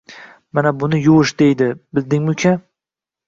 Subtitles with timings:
[0.59, 1.67] Mana buni yuvish, deydi
[1.97, 2.57] bildingmi uka